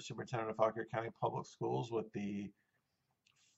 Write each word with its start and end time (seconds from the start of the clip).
Superintendent 0.00 0.50
of 0.50 0.56
Fauquier 0.56 0.86
County 0.92 1.10
Public 1.20 1.46
Schools 1.46 1.90
with 1.90 2.06
the 2.12 2.50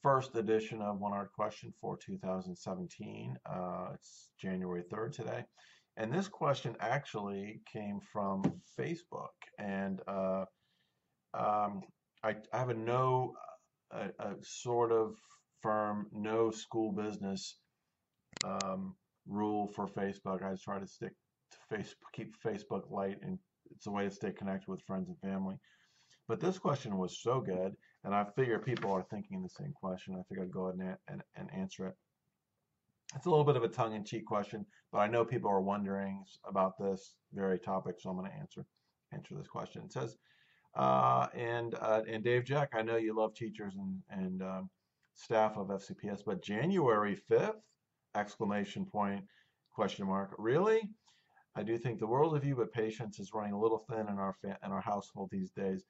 first 0.02 0.36
edition 0.36 0.82
of 0.82 1.00
One 1.00 1.12
Hard 1.12 1.30
Question 1.34 1.72
for 1.80 1.96
2017. 1.96 3.36
Uh, 3.46 3.86
it's 3.94 4.30
January 4.40 4.82
3rd 4.92 5.12
today. 5.12 5.44
And 5.96 6.12
this 6.12 6.28
question 6.28 6.76
actually 6.80 7.60
came 7.72 8.00
from 8.12 8.42
Facebook. 8.78 9.34
And 9.58 10.00
uh, 10.08 10.44
um, 11.34 11.82
I, 12.22 12.36
I, 12.52 12.58
have 12.58 12.70
a 12.70 12.74
no, 12.74 13.34
a, 13.92 14.08
a, 14.18 14.34
sort 14.42 14.92
of 14.92 15.14
firm, 15.62 16.08
no 16.12 16.50
school 16.50 16.92
business 16.92 17.56
um, 18.44 18.94
rule 19.26 19.68
for 19.68 19.86
Facebook. 19.86 20.42
I 20.42 20.54
try 20.62 20.78
to 20.78 20.86
stick 20.86 21.12
to 21.52 21.74
Facebook, 21.74 22.12
keep 22.12 22.34
Facebook 22.44 22.90
light 22.90 23.18
and 23.22 23.38
it's 23.70 23.86
a 23.86 23.90
way 23.90 24.04
to 24.04 24.10
stay 24.10 24.32
connected 24.32 24.68
with 24.68 24.82
friends 24.82 25.08
and 25.08 25.18
family. 25.20 25.56
But 26.28 26.40
this 26.40 26.58
question 26.58 26.96
was 26.96 27.20
so 27.20 27.40
good, 27.40 27.76
and 28.04 28.14
I 28.14 28.24
figure 28.36 28.58
people 28.58 28.90
are 28.92 29.02
thinking 29.10 29.42
the 29.42 29.48
same 29.48 29.72
question. 29.72 30.14
I 30.14 30.22
figured 30.28 30.46
I'd 30.46 30.52
go 30.52 30.68
ahead 30.68 30.80
and, 30.80 30.96
and, 31.08 31.22
and 31.36 31.50
answer 31.54 31.86
it. 31.88 31.94
It's 33.14 33.26
a 33.26 33.30
little 33.30 33.44
bit 33.44 33.56
of 33.56 33.62
a 33.62 33.68
tongue-in-cheek 33.68 34.24
question, 34.24 34.64
but 34.90 34.98
I 34.98 35.06
know 35.06 35.24
people 35.24 35.50
are 35.50 35.60
wondering 35.60 36.24
about 36.48 36.78
this 36.78 37.14
very 37.32 37.58
topic, 37.58 37.96
so 37.98 38.10
I'm 38.10 38.16
going 38.16 38.30
to 38.30 38.36
answer 38.36 38.64
answer 39.12 39.36
this 39.36 39.46
question. 39.46 39.82
It 39.84 39.92
says, 39.92 40.16
uh, 40.74 41.28
and 41.34 41.74
uh, 41.80 42.02
and 42.08 42.24
Dave 42.24 42.44
Jeck, 42.44 42.70
I 42.74 42.82
know 42.82 42.96
you 42.96 43.14
love 43.14 43.34
teachers 43.34 43.74
and 43.76 44.00
and 44.10 44.42
um, 44.42 44.70
staff 45.14 45.56
of 45.56 45.68
FCPS, 45.68 46.22
but 46.26 46.42
January 46.42 47.20
5th 47.30 47.60
exclamation 48.16 48.86
point 48.86 49.24
question 49.72 50.06
mark 50.06 50.34
really 50.38 50.88
I 51.56 51.62
do 51.62 51.78
think 51.78 51.98
the 51.98 52.06
world 52.06 52.36
of 52.36 52.44
you, 52.44 52.56
but 52.56 52.72
patience 52.72 53.20
is 53.20 53.32
running 53.32 53.52
a 53.52 53.60
little 53.60 53.78
thin 53.78 54.08
in 54.08 54.18
our 54.18 54.34
in 54.44 54.72
our 54.72 54.80
household 54.80 55.28
these 55.30 55.52
days. 55.52 55.84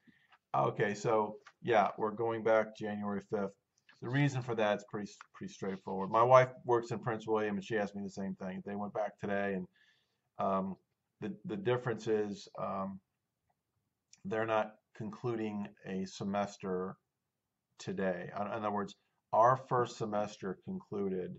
Okay, 0.56 0.94
so 0.94 1.36
yeah, 1.62 1.88
we're 1.98 2.12
going 2.12 2.44
back 2.44 2.76
January 2.76 3.22
5th. 3.32 3.50
The 4.02 4.08
reason 4.08 4.40
for 4.40 4.54
that 4.54 4.78
is 4.78 4.84
pretty 4.88 5.10
pretty 5.34 5.52
straightforward. 5.52 6.10
My 6.10 6.22
wife 6.22 6.50
works 6.64 6.92
in 6.92 7.00
Prince 7.00 7.26
William, 7.26 7.56
and 7.56 7.64
she 7.64 7.76
asked 7.76 7.96
me 7.96 8.02
the 8.02 8.10
same 8.10 8.36
thing. 8.36 8.62
They 8.64 8.76
went 8.76 8.94
back 8.94 9.18
today, 9.18 9.54
and 9.54 9.66
um, 10.38 10.76
the 11.20 11.34
the 11.46 11.56
difference 11.56 12.06
is 12.06 12.46
um, 12.60 13.00
they're 14.24 14.46
not 14.46 14.74
concluding 14.96 15.66
a 15.86 16.04
semester 16.04 16.96
today. 17.80 18.30
In 18.40 18.46
other 18.46 18.70
words, 18.70 18.94
our 19.32 19.56
first 19.68 19.96
semester 19.96 20.58
concluded 20.64 21.34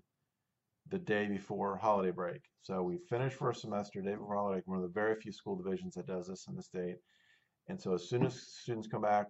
the 0.89 0.99
day 0.99 1.27
before 1.27 1.77
holiday 1.77 2.11
break. 2.11 2.41
So 2.63 2.83
we 2.83 2.97
finish 3.09 3.33
first 3.33 3.61
semester 3.61 4.01
day 4.01 4.15
before 4.15 4.35
holiday. 4.35 4.61
One 4.65 4.79
of 4.79 4.83
the 4.83 4.89
very 4.89 5.15
few 5.15 5.31
school 5.31 5.55
divisions 5.55 5.95
that 5.95 6.07
does 6.07 6.27
this 6.27 6.47
in 6.49 6.55
the 6.55 6.63
state. 6.63 6.97
And 7.67 7.81
so 7.81 7.93
as 7.93 8.09
soon 8.09 8.25
as 8.25 8.35
students 8.35 8.87
come 8.87 9.01
back 9.01 9.27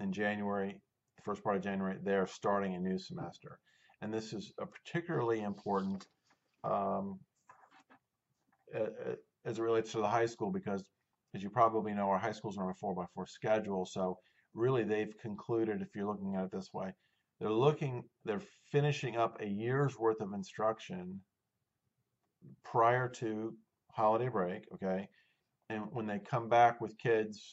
in 0.00 0.12
January, 0.12 0.80
the 1.16 1.22
first 1.22 1.42
part 1.42 1.56
of 1.56 1.62
January, 1.62 1.98
they're 2.02 2.26
starting 2.26 2.74
a 2.74 2.78
new 2.78 2.98
semester. 2.98 3.58
And 4.02 4.12
this 4.12 4.32
is 4.32 4.52
a 4.60 4.66
particularly 4.66 5.42
important 5.42 6.06
um, 6.64 7.18
as 9.44 9.58
it 9.58 9.62
relates 9.62 9.92
to 9.92 9.98
the 9.98 10.08
high 10.08 10.26
school 10.26 10.50
because, 10.50 10.84
as 11.34 11.42
you 11.42 11.50
probably 11.50 11.94
know, 11.94 12.08
our 12.10 12.18
high 12.18 12.32
schools 12.32 12.58
are 12.58 12.64
on 12.64 12.70
a 12.70 12.74
4 12.74 12.94
by 12.94 13.06
4 13.14 13.26
schedule. 13.26 13.86
So 13.86 14.18
really 14.54 14.84
they've 14.84 15.16
concluded, 15.20 15.82
if 15.82 15.88
you're 15.94 16.06
looking 16.06 16.36
at 16.36 16.44
it 16.44 16.50
this 16.52 16.72
way, 16.72 16.92
they're 17.40 17.50
looking, 17.50 18.04
they're 18.24 18.42
finishing 18.70 19.16
up 19.16 19.40
a 19.40 19.46
year's 19.46 19.98
worth 19.98 20.20
of 20.20 20.32
instruction 20.32 21.20
prior 22.64 23.08
to 23.08 23.54
holiday 23.92 24.28
break, 24.28 24.64
okay? 24.74 25.08
And 25.68 25.82
when 25.92 26.06
they 26.06 26.18
come 26.18 26.48
back 26.48 26.80
with 26.80 26.96
kids, 26.98 27.52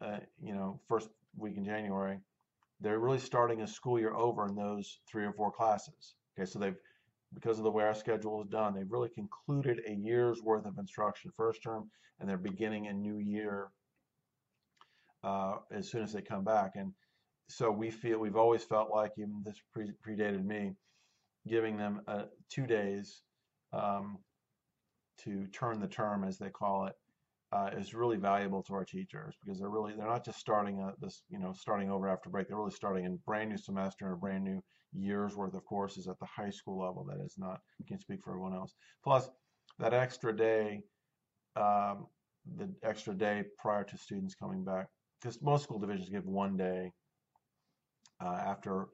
uh, 0.00 0.18
you 0.42 0.54
know, 0.54 0.80
first 0.88 1.08
week 1.36 1.56
in 1.56 1.64
January, 1.64 2.18
they're 2.80 2.98
really 2.98 3.18
starting 3.18 3.62
a 3.62 3.66
school 3.66 3.98
year 3.98 4.14
over 4.14 4.46
in 4.46 4.54
those 4.54 4.98
three 5.10 5.24
or 5.24 5.32
four 5.32 5.50
classes. 5.50 6.14
Okay, 6.36 6.50
so 6.50 6.58
they've, 6.58 6.76
because 7.34 7.58
of 7.58 7.64
the 7.64 7.70
way 7.70 7.84
our 7.84 7.94
schedule 7.94 8.42
is 8.42 8.48
done, 8.48 8.74
they've 8.74 8.90
really 8.90 9.10
concluded 9.10 9.80
a 9.86 9.92
year's 9.92 10.42
worth 10.42 10.66
of 10.66 10.78
instruction 10.78 11.30
first 11.36 11.62
term, 11.62 11.90
and 12.18 12.28
they're 12.28 12.36
beginning 12.36 12.86
a 12.86 12.92
new 12.92 13.18
year 13.18 13.68
uh, 15.22 15.56
as 15.70 15.88
soon 15.90 16.02
as 16.02 16.12
they 16.12 16.22
come 16.22 16.44
back. 16.44 16.72
And 16.76 16.92
so 17.48 17.70
we 17.70 17.90
feel 17.90 18.18
we've 18.18 18.36
always 18.36 18.64
felt 18.64 18.90
like 18.90 19.12
even 19.18 19.42
this 19.44 19.60
pre 19.72 19.92
predated 20.06 20.44
me 20.44 20.72
giving 21.46 21.76
them 21.76 22.00
uh, 22.08 22.24
two 22.48 22.66
days 22.66 23.22
um, 23.72 24.18
to 25.18 25.46
turn 25.48 25.78
the 25.80 25.86
term 25.86 26.24
as 26.24 26.38
they 26.38 26.48
call 26.48 26.86
it 26.86 26.94
uh, 27.54 27.70
is 27.78 27.94
really 27.94 28.16
valuable 28.16 28.62
to 28.64 28.74
our 28.74 28.84
teachers 28.84 29.36
because 29.42 29.60
they're 29.60 29.68
really 29.68 29.94
they're 29.96 30.08
not 30.08 30.24
just 30.24 30.40
starting 30.40 30.80
a, 30.80 30.92
this 31.00 31.22
you 31.28 31.38
know 31.38 31.52
starting 31.52 31.90
over 31.90 32.08
after 32.08 32.28
break. 32.28 32.48
They're 32.48 32.56
really 32.56 32.72
starting 32.72 33.06
a 33.06 33.10
brand 33.24 33.50
new 33.50 33.56
semester 33.56 34.06
and 34.06 34.14
a 34.14 34.18
brand 34.18 34.44
new 34.44 34.60
year's 34.92 35.36
worth 35.36 35.54
of 35.54 35.64
courses 35.64 36.08
at 36.08 36.18
the 36.18 36.26
high 36.26 36.50
school 36.50 36.80
level 36.84 37.04
that 37.04 37.24
is 37.24 37.34
not 37.38 37.60
I 37.80 37.84
can't 37.88 38.00
speak 38.00 38.22
for 38.24 38.30
everyone 38.30 38.54
else. 38.54 38.74
Plus 39.04 39.30
that 39.78 39.94
extra 39.94 40.36
day 40.36 40.82
um, 41.56 42.06
the 42.56 42.68
extra 42.82 43.14
day 43.14 43.44
prior 43.58 43.84
to 43.84 43.96
students 43.96 44.34
coming 44.34 44.64
back 44.64 44.88
because 45.20 45.40
most 45.40 45.62
school 45.62 45.78
divisions 45.78 46.10
give 46.10 46.26
one 46.26 46.56
day 46.56 46.90
uh, 48.20 48.40
after 48.46 48.88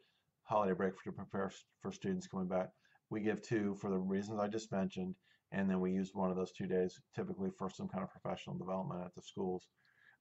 holiday 0.44 0.74
break 0.74 0.92
to 1.02 1.12
prepare 1.12 1.50
for 1.80 1.92
students 1.92 2.26
coming 2.26 2.46
back. 2.48 2.68
We 3.08 3.20
give 3.20 3.40
two 3.40 3.76
for 3.80 3.90
the 3.90 3.98
reasons 3.98 4.38
I 4.38 4.48
just 4.48 4.70
mentioned, 4.70 5.14
and 5.52 5.68
then 5.68 5.80
we 5.80 5.92
use 5.92 6.10
one 6.14 6.30
of 6.30 6.36
those 6.36 6.52
two 6.52 6.66
days 6.66 7.00
typically 7.14 7.50
for 7.58 7.68
some 7.70 7.88
kind 7.88 8.04
of 8.04 8.10
professional 8.10 8.56
development 8.56 9.02
at 9.04 9.14
the 9.14 9.22
schools. 9.22 9.66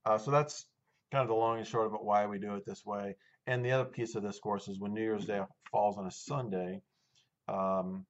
Uh, 0.05 0.17
so 0.17 0.31
that's 0.31 0.65
kind 1.11 1.21
of 1.21 1.27
the 1.27 1.33
long 1.35 1.57
and 1.57 1.67
short 1.67 1.87
of 1.87 1.93
it, 1.93 2.03
why 2.03 2.25
we 2.25 2.39
do 2.39 2.55
it 2.55 2.65
this 2.65 2.85
way. 2.85 3.15
And 3.47 3.63
the 3.63 3.71
other 3.71 3.85
piece 3.85 4.15
of 4.15 4.23
this 4.23 4.39
course 4.39 4.67
is 4.67 4.79
when 4.79 4.93
New 4.93 5.01
Year's 5.01 5.25
Day 5.25 5.41
falls 5.71 5.97
on 5.97 6.05
a 6.05 6.11
Sunday, 6.11 6.81
um, 7.47 8.05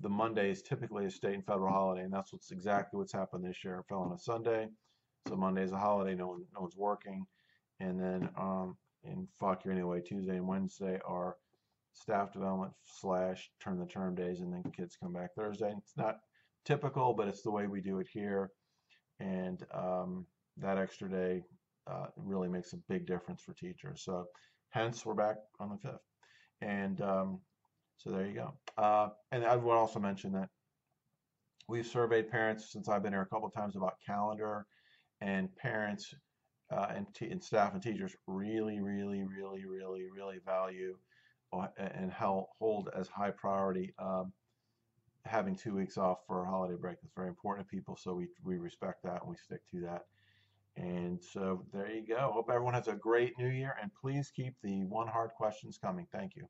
the 0.00 0.08
Monday 0.08 0.50
is 0.50 0.62
typically 0.62 1.06
a 1.06 1.10
state 1.10 1.34
and 1.34 1.46
federal 1.46 1.72
holiday, 1.72 2.02
and 2.02 2.12
that's 2.12 2.32
what's 2.32 2.50
exactly 2.50 2.98
what's 2.98 3.12
happened 3.12 3.44
this 3.44 3.62
year. 3.64 3.78
It 3.78 3.84
fell 3.88 4.00
on 4.00 4.12
a 4.12 4.18
Sunday, 4.18 4.68
so 5.28 5.36
Monday 5.36 5.62
is 5.62 5.72
a 5.72 5.78
holiday, 5.78 6.14
no 6.14 6.28
one, 6.28 6.44
no 6.54 6.62
one's 6.62 6.76
working, 6.76 7.24
and 7.78 8.00
then 8.00 8.28
um, 8.36 8.76
in 9.04 9.28
Fauquier 9.38 9.70
anyway, 9.70 10.00
Tuesday 10.00 10.36
and 10.36 10.48
Wednesday 10.48 10.98
are 11.06 11.36
staff 12.00 12.32
development 12.32 12.72
slash 12.84 13.50
turn 13.62 13.78
the 13.78 13.86
term 13.86 14.14
days, 14.14 14.40
and 14.40 14.52
then 14.52 14.70
kids 14.72 14.96
come 15.00 15.12
back 15.12 15.34
Thursday. 15.34 15.72
It's 15.76 15.96
not 15.96 16.18
typical, 16.64 17.12
but 17.12 17.28
it's 17.28 17.42
the 17.42 17.50
way 17.50 17.66
we 17.66 17.80
do 17.80 17.98
it 17.98 18.08
here, 18.12 18.50
and 19.20 19.64
um, 19.74 20.26
that 20.56 20.78
extra 20.78 21.08
day 21.08 21.42
uh, 21.90 22.06
really 22.16 22.48
makes 22.48 22.72
a 22.72 22.78
big 22.88 23.06
difference 23.06 23.42
for 23.42 23.54
teachers. 23.54 24.02
So, 24.04 24.26
hence 24.70 25.04
we're 25.04 25.14
back 25.14 25.36
on 25.60 25.70
the 25.70 25.76
fifth, 25.76 26.04
and 26.60 27.00
um, 27.00 27.40
so 27.96 28.10
there 28.10 28.26
you 28.26 28.34
go. 28.34 28.52
Uh, 28.76 29.08
and 29.32 29.44
I 29.44 29.56
would 29.56 29.74
also 29.74 29.98
mention 29.98 30.32
that 30.32 30.48
we've 31.68 31.86
surveyed 31.86 32.30
parents 32.30 32.72
since 32.72 32.88
I've 32.88 33.02
been 33.02 33.12
here 33.12 33.22
a 33.22 33.26
couple 33.26 33.50
times 33.50 33.76
about 33.76 33.94
calendar, 34.06 34.66
and 35.20 35.54
parents 35.56 36.14
uh, 36.70 36.86
and, 36.94 37.06
and, 37.20 37.42
staff 37.42 37.72
and 37.72 37.82
teachers 37.82 38.14
really, 38.26 38.80
really, 38.80 39.22
really, 39.22 39.64
really, 39.64 40.04
really 40.14 40.36
value 40.44 40.94
and 41.78 42.12
hold 42.12 42.90
as 42.96 43.08
high 43.08 43.30
priority 43.30 43.94
um, 43.98 44.32
having 45.24 45.56
two 45.56 45.74
weeks 45.74 45.98
off 45.98 46.18
for 46.26 46.42
a 46.42 46.48
holiday 46.48 46.76
break. 46.80 46.96
It's 47.02 47.12
very 47.14 47.28
important 47.28 47.68
to 47.68 47.74
people, 47.74 47.96
so 47.96 48.14
we, 48.14 48.28
we 48.44 48.58
respect 48.58 49.02
that 49.04 49.20
and 49.22 49.30
we 49.30 49.36
stick 49.36 49.60
to 49.72 49.80
that. 49.82 50.06
And 50.76 51.20
so 51.22 51.64
there 51.72 51.90
you 51.90 52.06
go. 52.06 52.30
Hope 52.32 52.50
everyone 52.50 52.74
has 52.74 52.88
a 52.88 52.94
great 52.94 53.32
new 53.38 53.48
year, 53.48 53.74
and 53.82 53.90
please 54.00 54.30
keep 54.34 54.54
the 54.62 54.84
one 54.84 55.08
hard 55.08 55.30
questions 55.36 55.76
coming. 55.76 56.06
Thank 56.12 56.36
you. 56.36 56.48